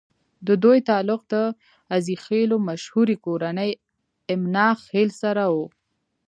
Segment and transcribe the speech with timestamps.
[0.47, 1.35] ددوي تعلق د
[1.93, 3.71] عزيخېلو مشهورې کورنۍ
[4.33, 5.67] اِمنه خېل سره وو